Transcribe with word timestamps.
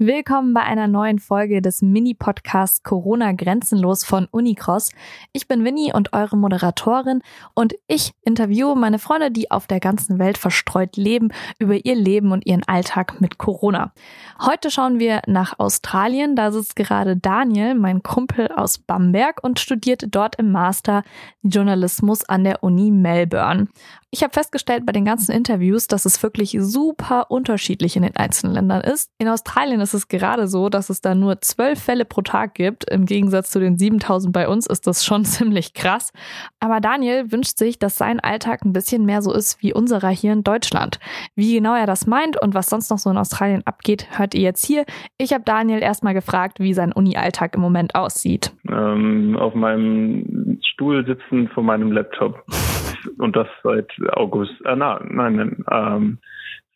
Willkommen 0.00 0.54
bei 0.54 0.60
einer 0.62 0.86
neuen 0.86 1.18
Folge 1.18 1.60
des 1.60 1.82
Mini-Podcasts 1.82 2.84
Corona 2.84 3.32
Grenzenlos 3.32 4.04
von 4.04 4.28
Unicross. 4.30 4.92
Ich 5.32 5.48
bin 5.48 5.64
Winnie 5.64 5.92
und 5.92 6.12
eure 6.12 6.36
Moderatorin 6.36 7.20
und 7.54 7.74
ich 7.88 8.12
interviewe 8.22 8.76
meine 8.76 9.00
Freunde, 9.00 9.32
die 9.32 9.50
auf 9.50 9.66
der 9.66 9.80
ganzen 9.80 10.20
Welt 10.20 10.38
verstreut 10.38 10.96
leben, 10.96 11.32
über 11.58 11.84
ihr 11.84 11.96
Leben 11.96 12.30
und 12.30 12.46
ihren 12.46 12.62
Alltag 12.62 13.20
mit 13.20 13.38
Corona. 13.38 13.92
Heute 14.40 14.70
schauen 14.70 15.00
wir 15.00 15.20
nach 15.26 15.58
Australien. 15.58 16.36
Da 16.36 16.52
sitzt 16.52 16.76
gerade 16.76 17.16
Daniel, 17.16 17.74
mein 17.74 18.04
Kumpel 18.04 18.52
aus 18.52 18.78
Bamberg 18.78 19.42
und 19.42 19.58
studiert 19.58 20.04
dort 20.12 20.36
im 20.36 20.52
Master 20.52 21.02
Journalismus 21.42 22.22
an 22.24 22.44
der 22.44 22.62
Uni 22.62 22.92
Melbourne. 22.92 23.66
Ich 24.10 24.22
habe 24.22 24.32
festgestellt 24.32 24.86
bei 24.86 24.92
den 24.92 25.04
ganzen 25.04 25.32
Interviews, 25.32 25.86
dass 25.86 26.06
es 26.06 26.22
wirklich 26.22 26.56
super 26.58 27.30
unterschiedlich 27.30 27.94
in 27.94 28.04
den 28.04 28.16
einzelnen 28.16 28.54
Ländern 28.54 28.80
ist. 28.80 29.12
In 29.18 29.28
Australien 29.28 29.82
ist 29.82 29.92
es 29.92 30.08
gerade 30.08 30.48
so, 30.48 30.70
dass 30.70 30.88
es 30.88 31.02
da 31.02 31.14
nur 31.14 31.42
zwölf 31.42 31.78
Fälle 31.78 32.06
pro 32.06 32.22
Tag 32.22 32.54
gibt. 32.54 32.90
Im 32.90 33.04
Gegensatz 33.04 33.50
zu 33.50 33.60
den 33.60 33.76
7000 33.76 34.32
bei 34.32 34.48
uns 34.48 34.66
ist 34.66 34.86
das 34.86 35.04
schon 35.04 35.24
ziemlich 35.26 35.74
krass. 35.74 36.12
Aber 36.58 36.80
Daniel 36.80 37.30
wünscht 37.30 37.58
sich, 37.58 37.78
dass 37.78 37.98
sein 37.98 38.18
Alltag 38.18 38.64
ein 38.64 38.72
bisschen 38.72 39.04
mehr 39.04 39.20
so 39.20 39.30
ist 39.30 39.62
wie 39.62 39.74
unserer 39.74 40.08
hier 40.08 40.32
in 40.32 40.42
Deutschland. 40.42 40.98
Wie 41.34 41.56
genau 41.56 41.74
er 41.74 41.86
das 41.86 42.06
meint 42.06 42.40
und 42.40 42.54
was 42.54 42.70
sonst 42.70 42.90
noch 42.90 42.98
so 42.98 43.10
in 43.10 43.18
Australien 43.18 43.66
abgeht, 43.66 44.08
hört 44.16 44.34
ihr 44.34 44.40
jetzt 44.40 44.64
hier. 44.64 44.86
Ich 45.18 45.34
habe 45.34 45.44
Daniel 45.44 45.82
erstmal 45.82 46.14
gefragt, 46.14 46.60
wie 46.60 46.72
sein 46.72 46.94
Uni-Alltag 46.94 47.56
im 47.56 47.60
Moment 47.60 47.94
aussieht. 47.94 48.52
Ähm, 48.70 49.36
auf 49.38 49.54
meinem 49.54 50.58
Stuhl 50.72 51.04
sitzen 51.04 51.48
vor 51.48 51.62
meinem 51.62 51.92
Laptop. 51.92 52.42
und 53.18 53.36
das 53.36 53.48
seit 53.62 53.90
August, 54.12 54.54
äh, 54.64 54.76
na, 54.76 55.00
nein, 55.04 55.64
ähm, 55.70 56.18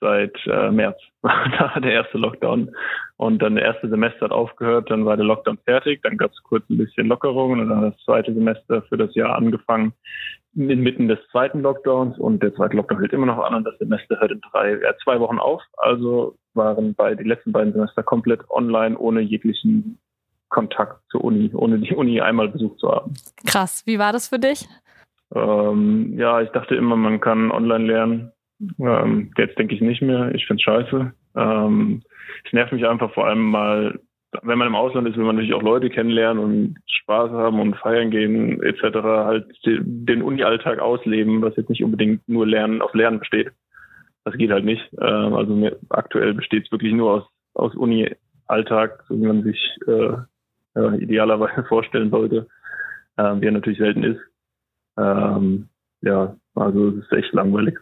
seit 0.01 0.37
äh, 0.47 0.71
März. 0.71 0.99
da 1.23 1.79
der 1.81 1.93
erste 1.93 2.19
Lockdown. 2.19 2.75
Und 3.17 3.41
dann 3.41 3.55
der 3.55 3.65
erste 3.65 3.89
Semester 3.89 4.23
hat 4.25 4.33
aufgehört, 4.33 4.91
dann 4.91 5.05
war 5.05 5.17
der 5.17 5.27
Lockdown 5.27 5.59
fertig, 5.65 6.03
dann 6.03 6.17
gab 6.17 6.33
es 6.33 6.43
kurz 6.43 6.69
ein 6.69 6.79
bisschen 6.79 7.07
Lockerungen 7.07 7.61
und 7.61 7.69
dann 7.69 7.83
das 7.83 7.97
zweite 8.05 8.35
Semester 8.35 8.83
für 8.83 8.97
das 8.97 9.15
Jahr 9.15 9.37
angefangen 9.37 9.93
inmitten 10.55 11.09
des 11.09 11.19
zweiten 11.31 11.63
Lockdowns 11.63 12.19
und 12.19 12.43
der 12.43 12.55
zweite 12.55 12.77
Lockdown 12.77 12.99
hält 12.99 13.13
immer 13.13 13.27
noch 13.27 13.39
an 13.39 13.55
und 13.55 13.65
das 13.65 13.79
Semester 13.79 14.21
hört 14.21 14.33
in 14.33 14.41
drei, 14.53 14.73
äh, 14.73 14.95
zwei 15.03 15.19
Wochen 15.21 15.39
auf. 15.39 15.63
Also 15.79 16.37
waren 16.55 16.95
bei 16.95 17.15
die 17.15 17.25
letzten 17.25 17.53
beiden 17.53 17.73
Semester 17.73 18.03
komplett 18.03 18.41
online 18.51 18.99
ohne 18.99 19.21
jeglichen 19.21 19.99
Kontakt 20.51 21.01
zur 21.11 21.25
Uni, 21.25 21.51
ohne 21.55 21.79
die 21.79 21.95
Uni 21.95 22.21
einmal 22.21 22.49
besucht 22.49 22.79
zu 22.79 22.91
haben. 22.91 23.15
Krass. 23.47 23.83
Wie 23.87 23.99
war 23.99 24.13
das 24.13 24.29
für 24.29 24.39
dich? 24.39 24.69
Ähm, 25.35 26.15
ja, 26.19 26.41
ich 26.41 26.51
dachte 26.51 26.75
immer, 26.75 26.97
man 26.97 27.21
kann 27.21 27.51
online 27.51 27.87
lernen. 27.87 28.33
Ähm, 28.79 29.31
jetzt 29.37 29.59
denke 29.59 29.75
ich 29.75 29.81
nicht 29.81 30.03
mehr. 30.03 30.35
Ich 30.35 30.47
finde 30.47 30.61
es 30.61 30.65
scheiße. 30.65 31.13
Ähm, 31.37 32.03
es 32.45 32.53
nervt 32.53 32.73
mich 32.73 32.87
einfach 32.87 33.13
vor 33.13 33.27
allem 33.27 33.43
mal, 33.43 33.99
wenn 34.43 34.59
man 34.59 34.69
im 34.69 34.75
Ausland 34.75 35.09
ist, 35.09 35.17
will 35.17 35.25
man 35.25 35.37
natürlich 35.37 35.55
auch 35.55 35.63
Leute 35.63 35.91
kennenlernen 35.91 36.43
und 36.43 36.79
Spaß 36.87 37.31
haben 37.31 37.61
und 37.61 37.77
feiern 37.77 38.11
gehen 38.11 38.63
etc. 38.63 38.97
Halt 39.03 39.47
den 39.65 40.23
Uni-Alltag 40.23 40.79
ausleben, 40.79 41.43
was 41.43 41.57
jetzt 41.57 41.71
nicht 41.71 41.85
unbedingt 41.85 42.27
nur 42.29 42.47
Lernen 42.47 42.83
auf 42.83 42.95
Lernen 42.95 43.19
besteht. 43.19 43.51
Das 44.25 44.35
geht 44.35 44.51
halt 44.51 44.65
nicht. 44.65 44.83
Ähm, 45.01 45.35
also 45.35 45.55
mir, 45.55 45.79
aktuell 45.89 46.35
besteht 46.35 46.67
es 46.67 46.73
wirklich 46.73 46.93
nur 46.93 47.11
aus, 47.11 47.25
aus 47.55 47.75
Uni-Alltag, 47.75 49.05
so 49.09 49.17
wie 49.17 49.27
man 49.27 49.43
sich 49.43 49.59
äh, 49.87 50.13
ja, 50.75 50.95
idealerweise 50.95 51.65
vorstellen 51.69 52.11
sollte, 52.11 52.47
äh, 53.17 53.35
wie 53.41 53.47
er 53.47 53.53
natürlich 53.53 53.79
selten 53.79 54.05
ist. 54.05 54.21
Ähm, 54.99 55.69
ja, 56.03 56.37
also 56.55 56.89
es 56.89 57.05
ist 57.05 57.13
echt 57.13 57.33
langweilig. 57.33 57.79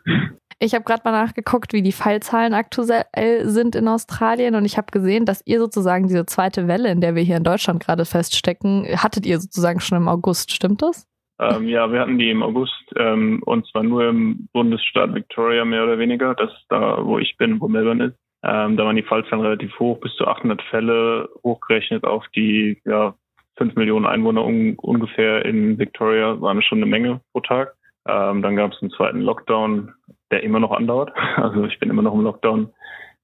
Ich 0.62 0.74
habe 0.74 0.84
gerade 0.84 1.00
mal 1.06 1.12
nachgeguckt, 1.12 1.72
wie 1.72 1.82
die 1.82 1.90
Fallzahlen 1.90 2.52
aktuell 2.52 3.48
sind 3.48 3.74
in 3.74 3.88
Australien 3.88 4.54
und 4.54 4.66
ich 4.66 4.76
habe 4.76 4.88
gesehen, 4.92 5.24
dass 5.24 5.42
ihr 5.46 5.58
sozusagen 5.58 6.06
diese 6.06 6.26
zweite 6.26 6.68
Welle, 6.68 6.90
in 6.90 7.00
der 7.00 7.14
wir 7.14 7.22
hier 7.22 7.38
in 7.38 7.44
Deutschland 7.44 7.82
gerade 7.82 8.04
feststecken, 8.04 8.84
hattet 9.02 9.24
ihr 9.24 9.40
sozusagen 9.40 9.80
schon 9.80 9.96
im 9.96 10.08
August, 10.08 10.52
stimmt 10.52 10.82
das? 10.82 11.08
Ähm, 11.40 11.66
ja, 11.66 11.90
wir 11.90 12.00
hatten 12.00 12.18
die 12.18 12.30
im 12.30 12.42
August 12.42 12.74
ähm, 12.96 13.42
und 13.46 13.66
zwar 13.68 13.82
nur 13.82 14.06
im 14.06 14.48
Bundesstaat 14.52 15.14
Victoria 15.14 15.64
mehr 15.64 15.84
oder 15.84 15.98
weniger, 15.98 16.34
das 16.34 16.50
ist 16.50 16.66
da, 16.68 16.98
wo 17.02 17.18
ich 17.18 17.38
bin, 17.38 17.58
wo 17.58 17.66
Melbourne 17.66 18.04
ist. 18.08 18.16
Ähm, 18.42 18.76
da 18.76 18.84
waren 18.84 18.96
die 18.96 19.02
Fallzahlen 19.02 19.42
relativ 19.42 19.78
hoch, 19.78 19.98
bis 20.00 20.14
zu 20.16 20.26
800 20.26 20.60
Fälle 20.70 21.28
hochgerechnet 21.42 22.04
auf 22.04 22.26
die 22.36 22.80
ja, 22.84 23.14
5 23.60 23.74
Millionen 23.74 24.06
Einwohner 24.06 24.44
un 24.44 24.74
ungefähr 24.76 25.44
in 25.44 25.78
Victoria, 25.78 26.40
waren 26.40 26.62
schon 26.62 26.78
eine 26.78 26.86
Menge 26.86 27.20
pro 27.32 27.40
Tag. 27.40 27.74
Ähm, 28.08 28.40
dann 28.40 28.56
gab 28.56 28.72
es 28.72 28.80
einen 28.80 28.90
zweiten 28.90 29.20
Lockdown, 29.20 29.92
der 30.30 30.42
immer 30.42 30.60
noch 30.60 30.72
andauert. 30.72 31.12
Also 31.36 31.64
ich 31.64 31.78
bin 31.78 31.90
immer 31.90 32.02
noch 32.02 32.14
im 32.14 32.22
Lockdown 32.22 32.72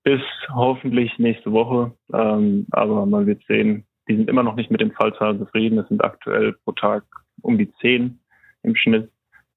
bis 0.04 0.20
hoffentlich 0.54 1.18
nächste 1.18 1.52
Woche. 1.52 1.92
Ähm, 2.12 2.66
aber 2.72 3.06
man 3.06 3.26
wird 3.26 3.42
sehen, 3.48 3.86
die 4.08 4.16
sind 4.16 4.28
immer 4.28 4.42
noch 4.42 4.56
nicht 4.56 4.70
mit 4.70 4.82
den 4.82 4.92
Fallzahlen 4.92 5.38
zufrieden. 5.38 5.78
Es 5.78 5.88
sind 5.88 6.04
aktuell 6.04 6.52
pro 6.64 6.72
Tag 6.72 7.04
um 7.40 7.56
die 7.56 7.72
10 7.80 8.20
im 8.62 8.76
Schnitt. 8.76 9.10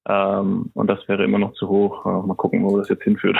Ähm, 0.08 0.72
und 0.74 0.88
das 0.88 1.06
wäre 1.10 1.26
immer 1.26 1.40
noch 1.40 1.54
zu 1.54 1.68
hoch. 1.68 2.06
Äh, 2.06 2.26
mal 2.26 2.36
gucken, 2.36 2.64
wo 2.64 2.78
das 2.78 2.88
jetzt 2.88 3.04
hinführt. 3.04 3.38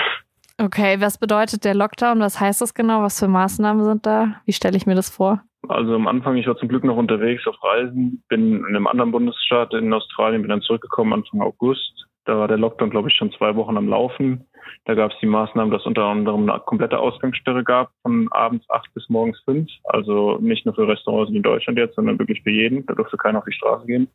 Okay, 0.58 1.00
was 1.00 1.16
bedeutet 1.16 1.64
der 1.64 1.74
Lockdown? 1.74 2.20
Was 2.20 2.38
heißt 2.38 2.60
das 2.60 2.74
genau? 2.74 3.02
Was 3.02 3.18
für 3.18 3.28
Maßnahmen 3.28 3.82
sind 3.82 4.04
da? 4.04 4.42
Wie 4.44 4.52
stelle 4.52 4.76
ich 4.76 4.86
mir 4.86 4.94
das 4.94 5.08
vor? 5.08 5.42
Also 5.70 5.94
am 5.94 6.08
Anfang, 6.08 6.36
ich 6.36 6.46
war 6.46 6.56
zum 6.56 6.68
Glück 6.68 6.84
noch 6.84 6.96
unterwegs 6.96 7.46
auf 7.46 7.56
Reisen, 7.62 8.22
bin 8.28 8.56
in 8.56 8.66
einem 8.66 8.86
anderen 8.86 9.12
Bundesstaat 9.12 9.72
in 9.74 9.92
Australien, 9.92 10.42
bin 10.42 10.50
dann 10.50 10.62
zurückgekommen 10.62 11.12
Anfang 11.12 11.40
August. 11.40 12.06
Da 12.24 12.38
war 12.38 12.48
der 12.48 12.58
Lockdown, 12.58 12.90
glaube 12.90 13.08
ich, 13.08 13.16
schon 13.16 13.32
zwei 13.32 13.56
Wochen 13.56 13.76
am 13.76 13.88
Laufen. 13.88 14.46
Da 14.84 14.94
gab 14.94 15.10
es 15.12 15.18
die 15.20 15.26
Maßnahmen, 15.26 15.72
dass 15.72 15.86
unter 15.86 16.04
anderem 16.04 16.48
eine 16.48 16.60
komplette 16.60 16.98
Ausgangssperre 16.98 17.64
gab 17.64 17.90
von 18.02 18.28
abends 18.30 18.68
acht 18.68 18.92
bis 18.94 19.08
morgens 19.08 19.40
fünf. 19.44 19.68
Also 19.84 20.38
nicht 20.40 20.66
nur 20.66 20.74
für 20.74 20.86
Restaurants 20.86 21.32
wie 21.32 21.38
in 21.38 21.42
Deutschland 21.42 21.78
jetzt, 21.78 21.96
sondern 21.96 22.18
wirklich 22.18 22.42
für 22.42 22.50
jeden. 22.50 22.84
Da 22.86 22.94
durfte 22.94 23.16
keiner 23.16 23.38
auf 23.38 23.44
die 23.44 23.52
Straße 23.52 23.86
gehen. 23.86 24.08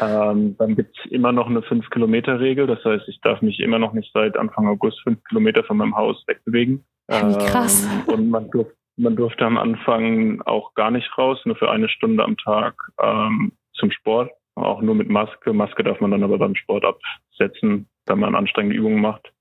Ähm, 0.00 0.56
dann 0.58 0.76
gibt 0.76 0.98
es 0.98 1.10
immer 1.10 1.32
noch 1.32 1.46
eine 1.46 1.62
fünf 1.62 1.88
Kilometer 1.90 2.40
Regel. 2.40 2.66
Das 2.66 2.84
heißt, 2.84 3.08
ich 3.08 3.20
darf 3.20 3.42
mich 3.42 3.60
immer 3.60 3.78
noch 3.78 3.92
nicht 3.92 4.10
seit 4.12 4.36
Anfang 4.36 4.66
August 4.66 5.00
fünf 5.02 5.22
Kilometer 5.24 5.62
von 5.62 5.76
meinem 5.76 5.96
Haus 5.96 6.22
wegbewegen. 6.26 6.84
Ähm, 7.08 7.36
Krass. 7.38 7.88
Und 8.06 8.30
man 8.30 8.50
durfte 8.50 8.74
man 9.00 9.16
durfte 9.16 9.44
am 9.44 9.58
Anfang 9.58 10.42
auch 10.42 10.74
gar 10.74 10.90
nicht 10.90 11.16
raus, 11.16 11.40
nur 11.44 11.56
für 11.56 11.70
eine 11.70 11.88
Stunde 11.88 12.24
am 12.24 12.36
Tag 12.36 12.74
ähm, 13.02 13.52
zum 13.74 13.90
Sport. 13.90 14.30
Auch 14.54 14.82
nur 14.82 14.94
mit 14.94 15.08
Maske. 15.08 15.52
Maske 15.52 15.82
darf 15.82 16.00
man 16.00 16.10
dann 16.10 16.22
aber 16.22 16.38
beim 16.38 16.54
Sport 16.54 16.84
absetzen, 16.84 17.88
wenn 18.06 18.18
man 18.18 18.34
anstrengende 18.34 18.76
Übungen 18.76 19.00
macht. 19.00 19.32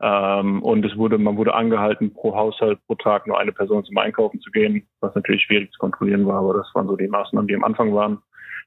Ähm, 0.00 0.62
und 0.62 0.84
es 0.84 0.96
wurde, 0.96 1.18
man 1.18 1.36
wurde 1.36 1.54
angehalten, 1.54 2.12
pro 2.12 2.34
Haushalt 2.34 2.78
pro 2.86 2.94
Tag 2.94 3.26
nur 3.26 3.38
eine 3.38 3.52
Person 3.52 3.84
zum 3.84 3.98
Einkaufen 3.98 4.40
zu 4.40 4.50
gehen, 4.50 4.86
was 5.00 5.14
natürlich 5.14 5.42
schwierig 5.42 5.72
zu 5.72 5.78
kontrollieren 5.78 6.26
war, 6.26 6.38
aber 6.38 6.54
das 6.54 6.68
waren 6.74 6.86
so 6.86 6.96
die 6.96 7.08
Maßnahmen, 7.08 7.48
die 7.48 7.56
am 7.56 7.64
Anfang 7.64 7.94
waren. 7.94 8.18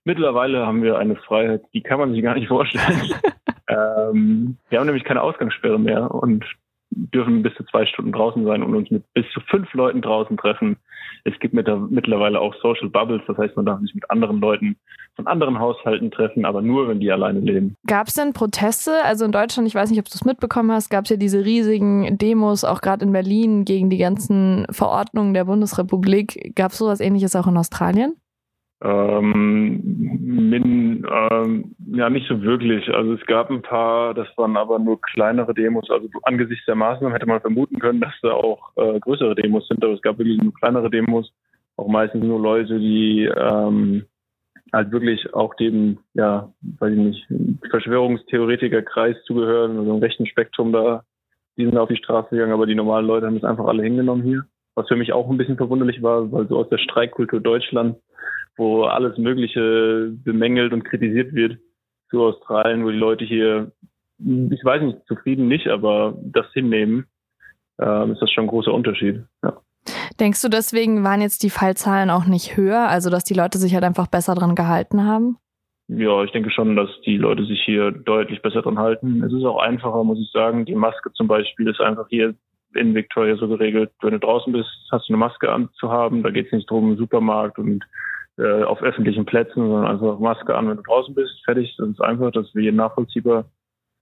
Mittlerweile 0.03 0.65
haben 0.65 0.83
wir 0.83 0.97
eine 0.97 1.15
Freiheit, 1.15 1.61
die 1.73 1.81
kann 1.81 1.99
man 1.99 2.11
sich 2.11 2.21
gar 2.21 2.35
nicht 2.35 2.47
vorstellen. 2.47 3.13
ähm, 3.67 4.57
wir 4.69 4.79
haben 4.79 4.87
nämlich 4.87 5.05
keine 5.05 5.21
Ausgangssperre 5.21 5.79
mehr 5.79 6.11
und 6.11 6.43
dürfen 6.91 7.41
bis 7.41 7.53
zu 7.55 7.63
zwei 7.65 7.85
Stunden 7.85 8.11
draußen 8.11 8.43
sein 8.45 8.63
und 8.63 8.75
uns 8.75 8.91
mit 8.91 9.03
bis 9.13 9.25
zu 9.33 9.39
fünf 9.41 9.73
Leuten 9.73 10.01
draußen 10.01 10.37
treffen. 10.37 10.77
Es 11.23 11.37
gibt 11.39 11.53
mittlerweile 11.53 12.39
auch 12.39 12.53
Social 12.61 12.89
Bubbles, 12.89 13.21
das 13.27 13.37
heißt, 13.37 13.55
man 13.55 13.65
darf 13.65 13.79
sich 13.81 13.93
mit 13.93 14.09
anderen 14.09 14.41
Leuten 14.41 14.75
von 15.15 15.27
anderen 15.27 15.59
Haushalten 15.59 16.09
treffen, 16.09 16.45
aber 16.45 16.61
nur, 16.61 16.87
wenn 16.87 16.99
die 16.99 17.11
alleine 17.11 17.39
leben. 17.39 17.75
Gab 17.85 18.07
es 18.07 18.15
denn 18.15 18.33
Proteste? 18.33 19.03
Also 19.03 19.25
in 19.25 19.31
Deutschland, 19.31 19.67
ich 19.67 19.75
weiß 19.75 19.89
nicht, 19.89 19.99
ob 19.99 20.05
du 20.05 20.15
es 20.15 20.25
mitbekommen 20.25 20.71
hast, 20.71 20.89
gab 20.89 21.05
es 21.05 21.11
ja 21.11 21.17
diese 21.17 21.45
riesigen 21.45 22.17
Demos, 22.17 22.63
auch 22.63 22.81
gerade 22.81 23.05
in 23.05 23.11
Berlin, 23.11 23.65
gegen 23.65 23.89
die 23.89 23.97
ganzen 23.97 24.65
Verordnungen 24.71 25.33
der 25.33 25.45
Bundesrepublik. 25.45 26.53
Gab 26.55 26.71
es 26.71 26.77
sowas 26.77 26.99
ähnliches 26.99 27.35
auch 27.35 27.47
in 27.47 27.57
Australien? 27.57 28.15
Ähm, 28.83 29.79
min, 30.19 31.05
ähm, 31.07 31.75
ja, 31.93 32.09
nicht 32.09 32.27
so 32.27 32.41
wirklich. 32.41 32.89
Also 32.89 33.13
es 33.13 33.25
gab 33.27 33.51
ein 33.51 33.61
paar, 33.61 34.13
das 34.15 34.27
waren 34.37 34.57
aber 34.57 34.79
nur 34.79 34.99
kleinere 35.01 35.53
Demos. 35.53 35.89
Also 35.89 36.09
angesichts 36.23 36.65
der 36.65 36.75
Maßnahmen 36.75 37.13
hätte 37.13 37.27
man 37.27 37.41
vermuten 37.41 37.79
können, 37.79 38.01
dass 38.01 38.13
da 38.21 38.31
auch 38.31 38.71
äh, 38.77 38.99
größere 38.99 39.35
Demos 39.35 39.67
sind, 39.67 39.83
aber 39.83 39.93
es 39.93 40.01
gab 40.01 40.17
wirklich 40.17 40.41
nur 40.41 40.53
kleinere 40.53 40.89
Demos. 40.89 41.31
Auch 41.77 41.87
meistens 41.87 42.23
nur 42.23 42.39
Leute, 42.39 42.79
die 42.79 43.25
ähm, 43.25 44.05
halt 44.73 44.91
wirklich 44.91 45.31
auch 45.33 45.53
dem, 45.55 45.99
ja, 46.13 46.51
weiß 46.79 46.93
ich 46.93 46.99
nicht, 46.99 47.27
Verschwörungstheoretikerkreis 47.69 49.17
zugehören, 49.25 49.77
also 49.77 49.93
im 49.93 49.99
rechten 49.99 50.25
Spektrum 50.25 50.71
da, 50.71 51.03
die 51.57 51.65
sind 51.65 51.77
auf 51.77 51.89
die 51.89 51.97
Straße 51.97 52.29
gegangen, 52.31 52.53
aber 52.53 52.65
die 52.65 52.75
normalen 52.75 53.05
Leute 53.05 53.27
haben 53.27 53.37
es 53.37 53.43
einfach 53.43 53.65
alle 53.65 53.83
hingenommen 53.83 54.23
hier. 54.23 54.43
Was 54.73 54.87
für 54.87 54.95
mich 54.95 55.11
auch 55.11 55.29
ein 55.29 55.37
bisschen 55.37 55.57
verwunderlich 55.57 56.01
war, 56.01 56.31
weil 56.31 56.47
so 56.47 56.57
aus 56.57 56.69
der 56.69 56.77
Streikkultur 56.77 57.41
Deutschland 57.41 57.97
wo 58.61 58.83
alles 58.83 59.17
Mögliche 59.17 60.11
bemängelt 60.23 60.71
und 60.71 60.85
kritisiert 60.85 61.33
wird, 61.33 61.57
zu 62.11 62.21
Australien, 62.21 62.85
wo 62.85 62.91
die 62.91 62.97
Leute 62.97 63.25
hier, 63.25 63.71
ich 64.19 64.63
weiß 64.63 64.83
nicht, 64.83 64.99
zufrieden 65.07 65.47
nicht, 65.47 65.67
aber 65.67 66.15
das 66.21 66.45
hinnehmen, 66.53 67.07
äh, 67.79 68.11
ist 68.11 68.21
das 68.21 68.29
schon 68.29 68.43
ein 68.43 68.49
großer 68.49 68.71
Unterschied. 68.71 69.23
Ja. 69.41 69.57
Denkst 70.19 70.43
du, 70.43 70.47
deswegen 70.47 71.03
waren 71.03 71.21
jetzt 71.21 71.41
die 71.41 71.49
Fallzahlen 71.49 72.11
auch 72.11 72.25
nicht 72.25 72.55
höher, 72.55 72.87
also 72.87 73.09
dass 73.09 73.23
die 73.23 73.33
Leute 73.33 73.57
sich 73.57 73.73
halt 73.73 73.83
einfach 73.83 74.05
besser 74.05 74.35
dran 74.35 74.53
gehalten 74.53 75.07
haben? 75.07 75.37
Ja, 75.87 76.23
ich 76.23 76.31
denke 76.31 76.51
schon, 76.51 76.75
dass 76.75 76.89
die 77.03 77.17
Leute 77.17 77.43
sich 77.45 77.63
hier 77.65 77.89
deutlich 77.89 78.43
besser 78.43 78.61
dran 78.61 78.77
halten. 78.77 79.23
Es 79.23 79.33
ist 79.33 79.43
auch 79.43 79.59
einfacher, 79.59 80.03
muss 80.03 80.19
ich 80.19 80.29
sagen. 80.31 80.65
Die 80.65 80.75
Maske 80.75 81.11
zum 81.13 81.27
Beispiel 81.27 81.67
ist 81.67 81.81
einfach 81.81 82.05
hier 82.09 82.35
in 82.75 82.93
Victoria 82.93 83.35
so 83.37 83.47
geregelt, 83.47 83.91
wenn 84.01 84.11
du 84.11 84.19
draußen 84.19 84.53
bist, 84.53 84.69
hast 84.91 85.09
du 85.09 85.13
eine 85.13 85.17
Maske 85.17 85.51
anzuhaben. 85.51 86.21
Da 86.21 86.29
geht 86.29 86.45
es 86.45 86.51
nicht 86.51 86.69
drum, 86.69 86.95
Supermarkt 86.95 87.57
und 87.57 87.83
äh, 88.41 88.63
auf 88.63 88.81
öffentlichen 88.81 89.25
Plätzen, 89.25 89.67
sondern 89.67 89.85
einfach 89.85 90.19
Maske 90.19 90.55
an, 90.55 90.67
wenn 90.67 90.77
du 90.77 90.83
draußen 90.83 91.13
bist. 91.13 91.43
Fertig, 91.45 91.75
das 91.77 91.89
ist 91.89 92.01
einfach, 92.01 92.31
das 92.31 92.47
ist 92.47 92.55
wie 92.55 92.71
nachvollziehbar. 92.71 93.45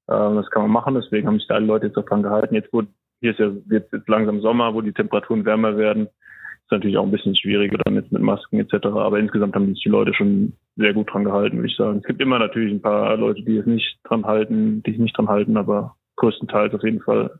Ähm, 0.09 0.35
das 0.35 0.49
kann 0.49 0.61
man 0.61 0.71
machen, 0.71 0.95
deswegen 0.95 1.27
haben 1.27 1.39
sich 1.39 1.47
da 1.47 1.55
alle 1.55 1.65
Leute 1.65 1.87
jetzt 1.87 1.97
auch 1.97 2.05
dran 2.05 2.23
gehalten. 2.23 2.55
Jetzt 2.55 2.71
wurde, 2.71 2.87
hier 3.19 3.31
ist 3.31 3.39
ja 3.39 3.51
jetzt, 3.69 3.91
jetzt 3.91 4.07
langsam 4.07 4.39
Sommer, 4.39 4.73
wo 4.73 4.81
die 4.81 4.93
Temperaturen 4.93 5.45
wärmer 5.45 5.77
werden. 5.77 6.05
Ist 6.05 6.71
natürlich 6.71 6.97
auch 6.97 7.03
ein 7.03 7.11
bisschen 7.11 7.35
schwieriger 7.35 7.79
dann 7.83 7.95
jetzt 7.95 8.11
mit 8.11 8.21
Masken 8.21 8.59
etc. 8.59 8.85
Aber 8.85 9.19
insgesamt 9.19 9.55
haben 9.55 9.73
sich 9.73 9.83
die 9.83 9.89
Leute 9.89 10.13
schon 10.13 10.53
sehr 10.77 10.93
gut 10.93 11.11
dran 11.11 11.25
gehalten, 11.25 11.57
würde 11.57 11.67
ich 11.67 11.75
sagen. 11.75 11.97
Es 11.97 12.07
gibt 12.07 12.21
immer 12.21 12.39
natürlich 12.39 12.71
ein 12.71 12.81
paar 12.81 13.17
Leute, 13.17 13.43
die 13.43 13.57
es 13.57 13.65
nicht 13.65 13.99
dran 14.03 14.25
halten, 14.25 14.81
die 14.83 14.91
sich 14.91 14.99
nicht 14.99 15.17
dran 15.17 15.27
halten, 15.27 15.57
aber 15.57 15.95
größtenteils 16.15 16.73
auf 16.73 16.83
jeden 16.83 17.01
Fall 17.01 17.39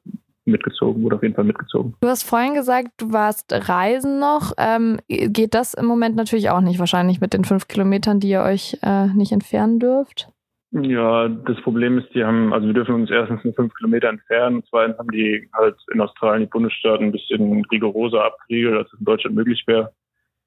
mitgezogen, 0.51 1.03
wurde 1.03 1.15
auf 1.15 1.23
jeden 1.23 1.35
Fall 1.35 1.43
mitgezogen. 1.43 1.95
Du 2.01 2.07
hast 2.07 2.23
vorhin 2.23 2.53
gesagt, 2.53 2.89
du 2.97 3.11
warst 3.11 3.45
reisen 3.51 4.19
noch. 4.19 4.53
Ähm, 4.57 4.97
geht 5.07 5.53
das 5.53 5.73
im 5.73 5.85
Moment 5.85 6.15
natürlich 6.15 6.49
auch 6.49 6.61
nicht, 6.61 6.79
wahrscheinlich 6.79 7.21
mit 7.21 7.33
den 7.33 7.45
fünf 7.45 7.67
Kilometern, 7.67 8.19
die 8.19 8.29
ihr 8.29 8.41
euch 8.41 8.77
äh, 8.81 9.07
nicht 9.07 9.31
entfernen 9.31 9.79
dürft? 9.79 10.29
Ja, 10.71 11.27
das 11.27 11.59
Problem 11.61 11.97
ist, 11.97 12.13
die 12.13 12.23
haben, 12.23 12.53
also 12.53 12.67
wir 12.67 12.75
dürfen 12.75 12.93
uns 12.93 13.09
erstens 13.09 13.43
nur 13.43 13.53
fünf 13.55 13.73
Kilometer 13.73 14.07
entfernen 14.09 14.57
und 14.57 14.65
zweitens 14.69 14.99
haben 14.99 15.09
die 15.09 15.49
halt 15.53 15.75
in 15.91 15.99
Australien 15.99 16.41
die 16.41 16.49
Bundesstaaten 16.51 17.07
ein 17.07 17.11
bisschen 17.11 17.65
rigoroser 17.71 18.23
abgeriegelt, 18.23 18.77
als 18.77 18.93
es 18.93 18.99
in 18.99 19.05
Deutschland 19.05 19.35
möglich 19.35 19.63
wäre. 19.65 19.91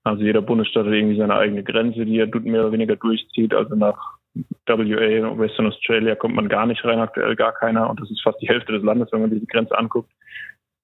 Also 0.04 0.22
jeder 0.22 0.42
Bundesstaat 0.42 0.86
hat 0.86 0.92
irgendwie 0.92 1.18
seine 1.18 1.34
eigene 1.34 1.64
Grenze, 1.64 2.04
die 2.04 2.18
er 2.18 2.28
mehr 2.40 2.62
oder 2.62 2.72
weniger 2.72 2.96
durchzieht. 2.96 3.52
Also 3.52 3.74
nach 3.74 4.18
WA, 4.66 5.38
Western 5.38 5.66
Australia, 5.66 6.14
kommt 6.14 6.34
man 6.34 6.48
gar 6.48 6.66
nicht 6.66 6.84
rein, 6.84 6.98
aktuell 6.98 7.36
gar 7.36 7.52
keiner. 7.52 7.88
Und 7.90 8.00
das 8.00 8.10
ist 8.10 8.22
fast 8.22 8.40
die 8.40 8.48
Hälfte 8.48 8.72
des 8.72 8.82
Landes, 8.82 9.08
wenn 9.12 9.20
man 9.20 9.30
sich 9.30 9.40
die 9.40 9.46
Grenze 9.46 9.76
anguckt, 9.76 10.10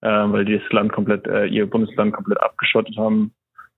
äh, 0.01 0.07
weil 0.07 0.45
die 0.45 0.59
das 0.59 0.71
Land 0.71 0.91
komplett, 0.91 1.27
äh, 1.27 1.45
ihr 1.45 1.69
Bundesland 1.69 2.13
komplett 2.13 2.41
abgeschottet 2.41 2.95
haben. 2.97 3.33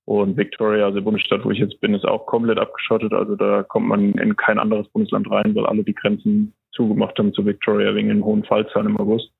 Und 0.06 0.35
Victoria, 0.35 0.85
also 0.85 0.97
die 0.97 1.03
Bundesstadt, 1.03 1.45
wo 1.45 1.51
ich 1.51 1.59
jetzt 1.59 1.79
bin, 1.79 1.94
ist 1.94 2.06
auch 2.06 2.25
komplett 2.25 2.57
abgeschottet. 2.57 3.13
Also 3.13 3.35
da 3.35 3.63
kommt 3.63 3.88
man 3.88 4.13
in 4.13 4.35
kein 4.35 4.59
anderes 4.59 4.88
Bundesland 4.89 5.29
rein, 5.29 5.56
weil 5.56 5.65
alle 5.65 5.83
die 5.83 5.94
Grenzen 5.94 6.53
zugemacht 6.71 7.17
haben 7.19 7.33
zu 7.33 7.45
Victoria 7.45 7.94
wegen 7.95 8.09
den 8.09 8.24
hohen 8.24 8.44
Fallzahlen 8.44 8.88
im 8.88 8.97
August. 8.97 9.31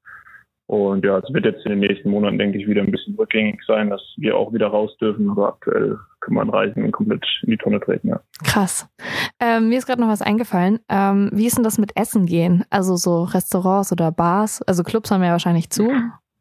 Und 0.68 1.04
ja, 1.04 1.18
es 1.18 1.34
wird 1.34 1.46
jetzt 1.46 1.66
in 1.66 1.72
den 1.72 1.80
nächsten 1.80 2.10
Monaten, 2.10 2.38
denke 2.38 2.58
ich, 2.58 2.68
wieder 2.68 2.82
ein 2.82 2.92
bisschen 2.92 3.16
rückgängig 3.16 3.62
sein, 3.68 3.90
dass 3.90 4.02
wir 4.18 4.38
auch 4.38 4.54
wieder 4.54 4.68
raus 4.68 4.96
dürfen. 4.98 5.30
Aber 5.30 5.50
aktuell 5.50 5.98
kann 6.22 6.36
man 6.36 6.50
Reisen 6.50 6.92
komplett 6.92 7.26
in 7.44 7.52
die 7.52 7.58
Tonne 7.58 7.80
treten, 7.80 8.10
ja. 8.10 8.22
Krass. 8.46 8.88
Ähm, 9.40 9.70
mir 9.70 9.78
ist 9.78 9.88
gerade 9.88 10.02
noch 10.02 10.08
was 10.08 10.22
eingefallen. 10.22 10.80
Ähm, 10.88 11.30
wie 11.34 11.48
ist 11.48 11.58
denn 11.58 11.64
das 11.64 11.78
mit 11.78 11.98
Essen 11.98 12.26
gehen? 12.26 12.64
Also 12.70 12.96
so 12.96 13.24
Restaurants 13.24 13.92
oder 13.92 14.12
Bars? 14.12 14.62
Also 14.62 14.84
Clubs 14.84 15.12
haben 15.12 15.24
ja 15.24 15.32
wahrscheinlich 15.32 15.70
zu. 15.70 15.92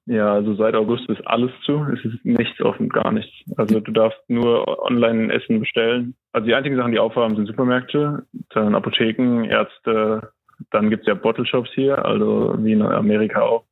Ja, 0.06 0.32
also 0.32 0.54
seit 0.54 0.74
August 0.74 1.08
ist 1.08 1.24
alles 1.26 1.52
zu. 1.64 1.84
Es 1.84 2.04
ist 2.04 2.24
nichts 2.24 2.60
offen, 2.60 2.88
gar 2.88 3.12
nichts. 3.12 3.32
Also 3.56 3.80
du 3.80 3.92
darfst 3.92 4.18
nur 4.28 4.82
online 4.82 5.32
Essen 5.32 5.60
bestellen. 5.60 6.14
Also 6.32 6.46
die 6.46 6.54
einzigen 6.54 6.76
Sachen, 6.76 6.92
die 6.92 6.98
aufhaben, 6.98 7.36
sind 7.36 7.46
Supermärkte, 7.46 8.26
dann 8.50 8.74
Apotheken, 8.74 9.44
Ärzte. 9.44 10.32
Dann 10.70 10.90
gibt's 10.90 11.06
ja 11.06 11.14
Bottle 11.14 11.46
Shops 11.46 11.70
hier, 11.74 12.04
also 12.04 12.54
wie 12.58 12.72
in 12.72 12.82
Amerika 12.82 13.42
auch 13.42 13.64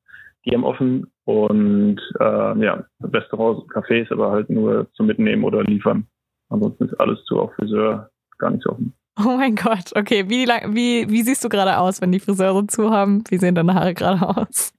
haben 0.55 0.65
offen 0.65 1.11
und 1.25 2.01
äh, 2.21 2.65
ja, 2.65 2.85
Restaurants, 3.03 3.69
Cafés, 3.71 4.11
aber 4.13 4.31
halt 4.31 4.51
nur 4.51 4.87
zum 4.95 5.07
Mitnehmen 5.07 5.45
oder 5.45 5.63
liefern. 5.63 6.07
Ansonsten 6.49 6.87
ist 6.87 7.01
alles 7.01 7.23
zu, 7.25 7.41
auch 7.41 7.53
Friseur 7.55 8.11
gar 8.39 8.51
nicht 8.51 8.67
offen. 8.67 8.95
Oh 9.19 9.37
mein 9.37 9.57
Gott, 9.57 9.93
okay. 9.97 10.29
Wie, 10.29 10.45
lang, 10.45 10.75
wie, 10.75 11.11
wie 11.11 11.23
siehst 11.23 11.45
du 11.45 11.49
gerade 11.49 11.79
aus, 11.79 12.01
wenn 12.01 12.13
die 12.13 12.21
Friseure 12.21 12.67
zu 12.69 12.91
haben? 12.91 13.25
Wie 13.29 13.39
sehen 13.39 13.57
deine 13.57 13.75
Haare 13.75 13.95
gerade 13.95 14.23
aus? 14.23 14.73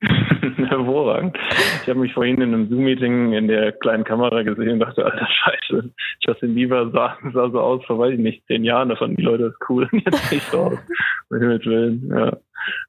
Hervorragend. 0.00 1.36
Ich 1.82 1.88
habe 1.88 2.00
mich 2.00 2.12
vorhin 2.12 2.40
in 2.40 2.54
einem 2.54 2.68
Zoom-Meeting 2.68 3.32
in 3.32 3.48
der 3.48 3.72
kleinen 3.72 4.04
Kamera 4.04 4.42
gesehen 4.42 4.72
und 4.72 4.78
dachte, 4.80 5.04
alter 5.04 5.26
Scheiße, 5.26 5.90
Justin 6.20 6.54
Bieber 6.54 6.90
sah, 6.90 7.16
sah 7.32 7.50
so 7.50 7.60
aus 7.60 7.84
vor, 7.86 7.98
weiß 7.98 8.14
ich 8.14 8.20
nicht, 8.20 8.46
zehn 8.46 8.62
Jahren, 8.62 8.88
da 8.88 8.96
fanden 8.96 9.16
die 9.16 9.22
Leute 9.22 9.50
das 9.50 9.68
cool. 9.68 9.88
Jetzt 9.92 10.28
sehe 10.28 10.38
ich 10.38 10.44
so 10.44 10.58
aus. 10.58 10.78
Mit 11.30 11.42
Himmels 11.42 11.66
Willen, 11.66 12.08
ja. 12.10 12.36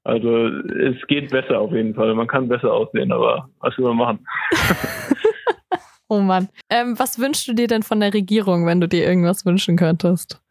Also 0.03 0.47
es 0.47 0.95
geht 1.07 1.29
besser 1.29 1.59
auf 1.59 1.71
jeden 1.71 1.93
Fall. 1.93 2.13
Man 2.15 2.27
kann 2.27 2.47
besser 2.47 2.73
aussehen, 2.73 3.11
aber 3.11 3.49
was 3.59 3.77
will 3.77 3.85
man 3.85 3.97
machen? 3.97 4.27
oh 6.09 6.19
Mann. 6.19 6.49
Ähm, 6.69 6.97
was 6.97 7.19
wünschst 7.19 7.47
du 7.47 7.53
dir 7.53 7.67
denn 7.67 7.83
von 7.83 7.99
der 7.99 8.13
Regierung, 8.13 8.65
wenn 8.65 8.81
du 8.81 8.87
dir 8.87 9.05
irgendwas 9.05 9.45
wünschen 9.45 9.75
könntest? 9.75 10.41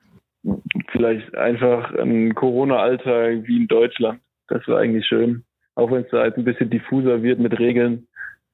Vielleicht 0.90 1.34
einfach 1.34 1.92
ein 1.94 2.34
Corona-Alltag 2.34 3.46
wie 3.46 3.56
in 3.56 3.68
Deutschland. 3.68 4.20
Das 4.48 4.66
wäre 4.68 4.78
eigentlich 4.78 5.06
schön 5.06 5.44
auch 5.76 5.90
wenn 5.90 6.02
es 6.02 6.10
da 6.10 6.20
halt 6.20 6.36
ein 6.36 6.44
bisschen 6.44 6.70
diffuser 6.70 7.22
wird 7.22 7.38
mit 7.38 7.58
Regeln. 7.58 8.08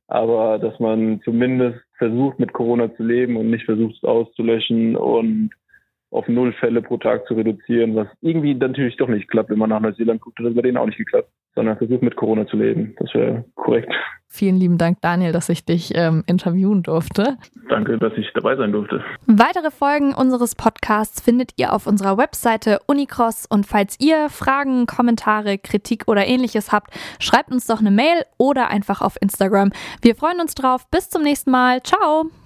Aber 0.08 0.58
dass 0.58 0.78
man 0.78 1.22
zumindest 1.24 1.80
versucht, 1.96 2.38
mit 2.38 2.52
Corona 2.52 2.94
zu 2.96 3.02
leben 3.02 3.36
und 3.36 3.48
nicht 3.48 3.64
versucht, 3.64 3.94
es 3.96 4.04
auszulöschen 4.04 4.96
und 4.96 5.50
auf 6.12 6.28
null 6.28 6.52
Fälle 6.52 6.82
pro 6.82 6.98
Tag 6.98 7.26
zu 7.26 7.34
reduzieren, 7.34 7.96
was 7.96 8.06
irgendwie 8.20 8.54
natürlich 8.54 8.96
doch 8.96 9.08
nicht 9.08 9.28
klappt, 9.28 9.50
wenn 9.50 9.58
man 9.58 9.70
nach 9.70 9.80
Neuseeland 9.80 10.20
guckt, 10.20 10.38
hat 10.38 10.46
das 10.46 10.54
bei 10.54 10.62
denen 10.62 10.76
auch 10.76 10.86
nicht 10.86 10.98
geklappt, 10.98 11.28
sondern 11.54 11.78
versucht 11.78 12.02
mit 12.02 12.16
Corona 12.16 12.46
zu 12.46 12.56
leben. 12.56 12.94
Das 12.98 13.12
wäre 13.14 13.44
korrekt. 13.54 13.92
Vielen 14.28 14.56
lieben 14.56 14.78
Dank, 14.78 15.02
Daniel, 15.02 15.32
dass 15.32 15.50
ich 15.50 15.66
dich 15.66 15.92
ähm, 15.94 16.24
interviewen 16.26 16.82
durfte. 16.82 17.36
Danke, 17.68 17.98
dass 17.98 18.14
ich 18.16 18.30
dabei 18.32 18.56
sein 18.56 18.72
durfte. 18.72 19.04
Weitere 19.26 19.70
Folgen 19.70 20.14
unseres 20.14 20.54
Podcasts 20.54 21.20
findet 21.20 21.52
ihr 21.58 21.74
auf 21.74 21.86
unserer 21.86 22.16
Webseite 22.16 22.78
Unicross 22.86 23.44
und 23.46 23.66
falls 23.66 24.00
ihr 24.00 24.30
Fragen, 24.30 24.86
Kommentare, 24.86 25.58
Kritik 25.58 26.04
oder 26.08 26.26
ähnliches 26.26 26.72
habt, 26.72 26.94
schreibt 27.18 27.52
uns 27.52 27.66
doch 27.66 27.80
eine 27.80 27.90
Mail 27.90 28.24
oder 28.38 28.68
einfach 28.68 29.02
auf 29.02 29.16
Instagram. 29.20 29.70
Wir 30.00 30.14
freuen 30.14 30.40
uns 30.40 30.54
drauf. 30.54 30.88
Bis 30.90 31.10
zum 31.10 31.22
nächsten 31.22 31.50
Mal. 31.50 31.82
Ciao! 31.82 32.32